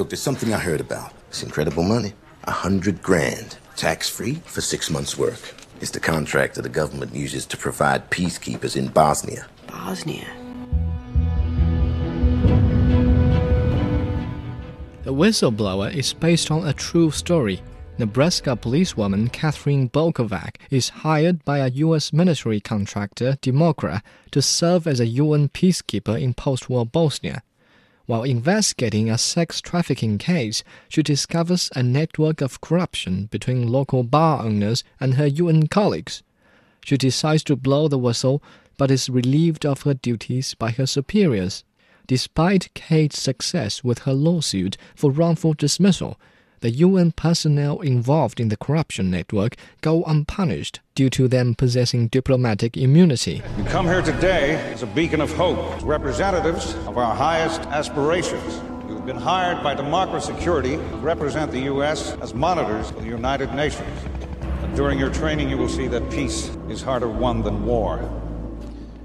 Look, 0.00 0.08
there's 0.08 0.22
something 0.22 0.54
I 0.54 0.58
heard 0.58 0.80
about. 0.80 1.12
It's 1.28 1.42
incredible 1.42 1.82
money. 1.82 2.14
A 2.44 2.50
hundred 2.50 3.02
grand, 3.02 3.58
tax 3.76 4.08
free 4.08 4.36
for 4.46 4.62
six 4.62 4.88
months' 4.88 5.18
work. 5.18 5.54
It's 5.82 5.90
the 5.90 6.00
contract 6.00 6.54
that 6.54 6.62
the 6.62 6.70
government 6.70 7.14
uses 7.14 7.44
to 7.44 7.58
provide 7.58 8.10
peacekeepers 8.10 8.78
in 8.78 8.88
Bosnia. 8.88 9.46
Bosnia. 9.66 10.26
The 15.02 15.12
Whistleblower 15.12 15.94
is 15.94 16.14
based 16.14 16.50
on 16.50 16.66
a 16.66 16.72
true 16.72 17.10
story. 17.10 17.60
Nebraska 17.98 18.56
policewoman 18.56 19.28
Catherine 19.28 19.90
Bolkovac 19.90 20.56
is 20.70 20.88
hired 21.04 21.44
by 21.44 21.58
a 21.58 21.68
U.S. 21.84 22.10
military 22.10 22.60
contractor, 22.60 23.36
Democra, 23.42 24.00
to 24.30 24.40
serve 24.40 24.86
as 24.86 24.98
a 24.98 25.06
UN 25.06 25.50
peacekeeper 25.50 26.18
in 26.18 26.32
post 26.32 26.70
war 26.70 26.86
Bosnia. 26.86 27.42
While 28.10 28.24
investigating 28.24 29.08
a 29.08 29.16
sex 29.16 29.60
trafficking 29.60 30.18
case, 30.18 30.64
she 30.88 31.00
discovers 31.00 31.70
a 31.76 31.82
network 31.84 32.40
of 32.40 32.60
corruption 32.60 33.26
between 33.26 33.68
local 33.68 34.02
bar 34.02 34.42
owners 34.42 34.82
and 34.98 35.14
her 35.14 35.28
UN 35.28 35.68
colleagues. 35.68 36.24
She 36.84 36.96
decides 36.96 37.44
to 37.44 37.54
blow 37.54 37.86
the 37.86 38.00
whistle, 38.00 38.42
but 38.76 38.90
is 38.90 39.08
relieved 39.08 39.64
of 39.64 39.82
her 39.82 39.94
duties 39.94 40.54
by 40.54 40.72
her 40.72 40.86
superiors. 40.86 41.62
Despite 42.08 42.74
Kate's 42.74 43.22
success 43.22 43.84
with 43.84 44.00
her 44.00 44.12
lawsuit 44.12 44.76
for 44.96 45.12
wrongful 45.12 45.54
dismissal, 45.54 46.18
the 46.60 46.70
UN 46.70 47.12
personnel 47.12 47.80
involved 47.80 48.38
in 48.38 48.48
the 48.48 48.56
corruption 48.56 49.10
network 49.10 49.56
go 49.80 50.02
unpunished 50.04 50.80
due 50.94 51.10
to 51.10 51.28
them 51.28 51.54
possessing 51.54 52.08
diplomatic 52.08 52.76
immunity. 52.76 53.42
We 53.56 53.64
come 53.64 53.86
here 53.86 54.02
today 54.02 54.54
as 54.72 54.82
a 54.82 54.86
beacon 54.86 55.20
of 55.20 55.32
hope, 55.32 55.82
representatives 55.82 56.74
of 56.86 56.98
our 56.98 57.14
highest 57.14 57.62
aspirations. 57.62 58.60
You've 58.88 59.06
been 59.06 59.16
hired 59.16 59.62
by 59.62 59.74
Democra 59.74 60.20
Security 60.20 60.76
to 60.76 60.96
represent 60.96 61.50
the 61.50 61.60
U.S. 61.60 62.12
as 62.20 62.34
monitors 62.34 62.90
of 62.90 63.02
the 63.02 63.08
United 63.08 63.54
Nations. 63.54 63.88
And 64.62 64.76
during 64.76 64.98
your 64.98 65.10
training, 65.10 65.48
you 65.48 65.56
will 65.56 65.68
see 65.68 65.86
that 65.88 66.10
peace 66.10 66.50
is 66.68 66.82
harder 66.82 67.08
won 67.08 67.42
than 67.42 67.64
war. 67.64 67.98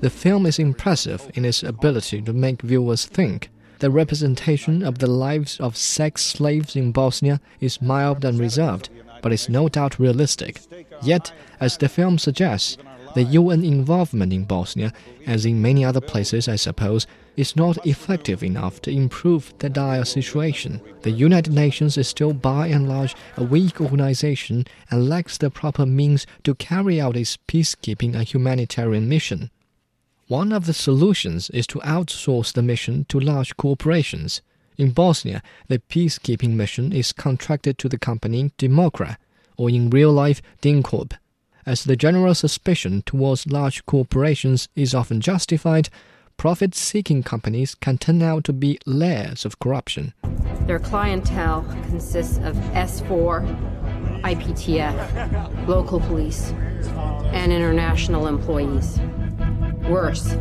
The 0.02 0.09
film 0.09 0.45
is 0.45 0.59
impressive 0.59 1.31
in 1.33 1.45
its 1.45 1.63
ability 1.63 2.21
to 2.23 2.33
make 2.33 2.61
viewers 2.61 3.05
think 3.05 3.49
the 3.86 3.91
representation 3.91 4.81
of 4.81 4.97
the 4.97 5.05
lives 5.05 5.59
of 5.59 5.78
sex 5.78 6.23
slaves 6.23 6.75
in 6.75 6.91
Bosnia 6.91 7.39
is 7.59 7.83
mild 7.83 8.25
and 8.25 8.39
reserved, 8.39 8.89
but 9.22 9.31
is 9.31 9.47
no 9.47 9.69
doubt 9.69 10.00
realistic. 10.00 10.59
Yet, 11.03 11.31
as 11.59 11.77
the 11.77 11.88
film 11.88 12.17
suggests, 12.17 12.80
the 13.14 13.22
UN 13.22 13.64
involvement 13.64 14.33
in 14.33 14.45
Bosnia, 14.45 14.92
as 15.27 15.45
in 15.45 15.61
many 15.61 15.86
other 15.86 16.02
places, 16.02 16.47
I 16.47 16.55
suppose, 16.55 17.05
is 17.38 17.55
not 17.55 17.86
effective 17.86 18.42
enough 18.44 18.81
to 18.81 18.92
improve 18.92 19.53
the 19.59 19.69
dire 19.69 20.03
situation. 20.03 20.81
The 21.03 21.11
United 21.11 21.53
Nations 21.53 21.95
is 21.95 22.08
still 22.08 22.33
by 22.33 22.66
and 22.66 22.89
large 22.89 23.16
a 23.38 23.44
weak 23.44 23.80
organization 23.80 24.66
and 24.89 25.08
lacks 25.08 25.38
the 25.38 25.52
proper 25.52 25.86
means 25.86 26.25
to 26.44 26.55
carry 26.55 26.99
out 26.99 27.16
its 27.16 27.38
peacekeeping 27.47 28.16
and 28.16 28.23
humanitarian 28.23 29.08
mission. 29.08 29.52
One 30.27 30.51
of 30.51 30.65
the 30.65 30.73
solutions 30.73 31.51
is 31.51 31.67
to 31.67 31.77
outsource 31.81 32.51
the 32.51 32.63
mission 32.63 33.05
to 33.09 33.19
large 33.19 33.55
corporations. 33.57 34.41
In 34.75 34.89
Bosnia, 34.89 35.43
the 35.67 35.77
peacekeeping 35.77 36.55
mission 36.55 36.91
is 36.91 37.13
contracted 37.13 37.77
to 37.77 37.87
the 37.87 37.99
company 37.99 38.51
Democra, 38.57 39.17
or 39.55 39.69
in 39.69 39.91
real 39.91 40.11
life, 40.11 40.41
DynCorp. 40.63 41.13
As 41.67 41.83
the 41.83 41.95
general 41.95 42.33
suspicion 42.33 43.03
towards 43.05 43.45
large 43.45 43.85
corporations 43.85 44.67
is 44.75 44.95
often 44.95 45.21
justified, 45.21 45.89
profit 46.37 46.73
seeking 46.73 47.21
companies 47.21 47.75
can 47.75 47.99
turn 47.99 48.23
out 48.23 48.45
to 48.45 48.53
be 48.53 48.79
layers 48.87 49.45
of 49.45 49.59
corruption. 49.59 50.15
Their 50.61 50.79
clientele 50.79 51.61
consists 51.83 52.39
of 52.39 52.55
SFOR, 52.73 53.45
IPTF, 54.23 55.67
local 55.67 55.99
police, 55.99 56.49
and 57.31 57.53
international 57.53 58.25
employees. 58.25 58.99
Worse, 59.89 60.35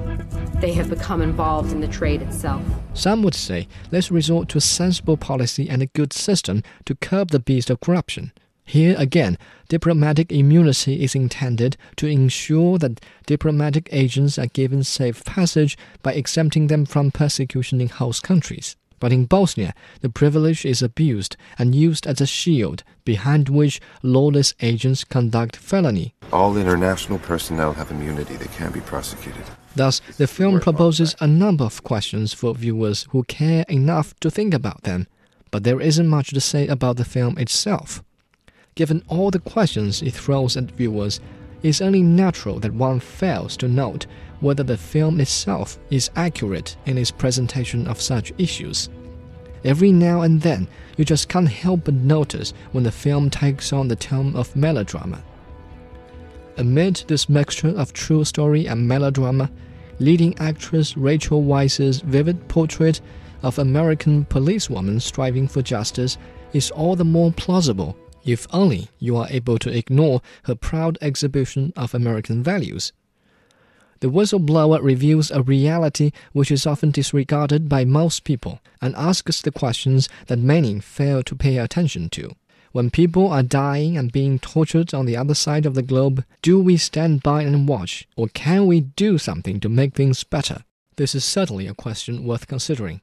they 0.55 0.73
have 0.73 0.89
become 0.89 1.21
involved 1.21 1.71
in 1.71 1.81
the 1.81 1.89
trade 1.89 2.23
itself. 2.23 2.63
Some 2.95 3.23
would 3.23 3.35
say 3.35 3.69
let's 3.93 4.11
resort 4.11 4.49
to 4.51 4.59
a 4.59 4.63
sensible 4.63 5.19
policy 5.19 5.69
and 5.69 5.83
a 5.83 5.87
good 5.87 6.15
system 6.15 6.63
to 6.87 6.95
curb 6.95 7.31
the 7.31 7.39
beast 7.39 7.69
of 7.69 7.81
corruption. 7.81 8.33
Here 8.65 8.95
again, 8.99 9.37
diplomatic 9.69 10.33
immunity 10.33 11.05
is 11.05 11.15
intended 11.15 11.77
to 11.97 12.07
ensure 12.07 12.79
that 12.79 13.05
diplomatic 13.27 13.91
agents 13.93 14.39
are 14.39 14.47
given 14.47 14.83
safe 14.83 15.23
passage 15.25 15.77
by 16.03 16.15
exempting 16.15 16.69
them 16.69 16.87
from 16.87 17.11
persecution 17.11 17.83
in 17.83 17.89
host 17.89 18.23
countries. 18.23 18.77
But 19.05 19.13
in 19.13 19.27
Bosnia, 19.27 19.75
the 20.01 20.09
privilege 20.09 20.65
is 20.65 20.81
abused 20.81 21.37
and 21.59 21.75
used 21.75 22.07
as 22.07 22.23
a 22.23 22.27
shield 22.27 22.85
behind 23.05 23.51
which 23.51 23.79
lawless 24.03 24.55
agents 24.63 25.05
conduct 25.05 25.57
felony. 25.57 26.15
All 26.33 26.57
international 26.57 27.19
personnel 27.19 27.75
have 27.75 27.91
immunity, 27.91 28.37
they 28.37 28.47
can't 28.57 28.73
be 28.73 28.81
prosecuted. 28.81 29.45
Thus, 29.77 30.01
the 30.17 30.27
film 30.27 30.59
proposes 30.59 31.15
a 31.21 31.27
number 31.27 31.65
of 31.65 31.85
questions 31.85 32.33
for 32.33 32.55
viewers 32.55 33.07
who 33.11 33.25
care 33.25 33.67
enough 33.69 34.19
to 34.21 34.31
think 34.31 34.55
about 34.55 34.85
them, 34.85 35.07
but 35.51 35.65
there 35.65 35.83
isn't 35.83 36.09
much 36.09 36.31
to 36.31 36.41
say 36.41 36.67
about 36.67 36.97
the 36.97 37.05
film 37.05 37.37
itself. 37.37 38.03
Given 38.75 39.05
all 39.09 39.31
the 39.31 39.39
questions 39.39 40.01
it 40.01 40.15
throws 40.15 40.57
at 40.57 40.71
viewers, 40.71 41.21
it's 41.65 41.81
only 41.81 42.03
natural 42.03 42.61
that 42.61 42.75
one 42.75 43.01
fails 43.01 43.57
to 43.57 43.67
note 43.67 44.07
whether 44.41 44.63
the 44.63 44.77
film 44.77 45.19
itself 45.19 45.79
is 45.91 46.11
accurate 46.15 46.77
in 46.85 46.99
its 46.99 47.11
presentation 47.11 47.87
of 47.89 48.01
such 48.01 48.35
issues. 48.37 48.91
Every 49.65 49.91
now 49.91 50.21
and 50.21 50.43
then, 50.43 50.69
you 50.99 51.07
just 51.07 51.31
can't 51.31 51.49
help 51.49 51.85
but 51.85 51.95
notice 51.95 52.53
when 52.73 52.85
the 52.85 52.93
film 52.93 53.31
takes 53.31 53.73
on 53.73 53.89
the 53.89 53.97
tone 53.97 54.37
of 54.37 54.55
melodrama. 54.55 55.25
Amid 56.59 57.03
this 57.09 57.31
mixture 57.31 57.75
of 57.79 57.95
true 57.95 58.25
story 58.25 58.67
and 58.67 58.87
melodrama, 58.87 59.51
leading 59.99 60.39
actress 60.39 60.99
Rachel 60.99 61.43
Weisz's 61.43 62.01
vivid 62.01 62.47
portrait 62.47 63.01
of 63.43 63.59
American 63.59 64.27
policewoman 64.27 65.01
striving 65.01 65.49
for 65.49 65.63
justice 65.63 66.19
is 66.53 66.71
all 66.73 66.95
the 66.95 67.07
more 67.07 67.33
plausible 67.33 67.97
if 68.25 68.47
only 68.53 68.89
you 68.99 69.17
are 69.17 69.29
able 69.31 69.59
to 69.59 69.77
ignore 69.77 70.23
her 70.45 70.55
proud 70.55 70.99
exhibition 71.01 71.73
of 71.77 71.95
American 71.95 72.43
values. 72.43 72.93
The 74.01 74.11
whistleblower 74.11 74.83
reveals 74.83 75.31
a 75.31 75.43
reality 75.43 76.11
which 76.33 76.51
is 76.51 76.67
often 76.67 76.91
disregarded 76.91 77.69
by 77.69 77.85
most 77.85 78.25
people 78.25 78.61
and 78.83 78.95
asks 78.97 79.41
the 79.41 79.51
questions 79.53 80.09
that 80.27 80.39
many 80.39 80.81
fail 80.81 81.23
to 81.23 81.35
pay 81.35 81.59
attention 81.59 82.11
to. 82.11 82.35
When 82.73 82.91
people 82.91 83.29
are 83.29 83.43
dying 83.43 83.97
and 83.97 84.11
being 84.11 84.39
tortured 84.41 84.93
on 84.93 85.07
the 85.07 85.17
other 85.17 85.35
side 85.35 85.65
of 85.65 85.75
the 85.75 85.83
globe, 85.83 86.25
do 86.43 86.59
we 86.59 86.77
stand 86.77 87.23
by 87.23 87.43
and 87.43 87.69
watch, 87.69 88.09
or 88.17 88.29
can 88.29 88.67
we 88.67 88.81
do 88.81 89.17
something 89.17 89.61
to 89.61 89.69
make 89.69 89.95
things 89.95 90.25
better? 90.25 90.65
This 90.97 91.15
is 91.15 91.25
certainly 91.25 91.67
a 91.67 91.75
question 91.75 92.25
worth 92.25 92.49
considering. 92.49 93.01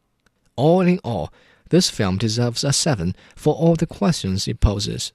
All 0.56 0.82
in 0.82 1.00
all, 1.06 1.32
this 1.72 1.90
film 1.90 2.18
deserves 2.18 2.64
a 2.64 2.72
7 2.72 3.16
for 3.36 3.56
all 3.56 3.76
the 3.76 3.88
questions 3.88 4.48
it 4.48 4.60
poses. 4.60 5.14